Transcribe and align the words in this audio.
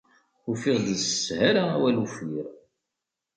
Ufiɣ-d 0.51 0.87
s 1.01 1.05
sshala 1.11 1.63
awal 1.75 1.95
uffir. 2.03 2.45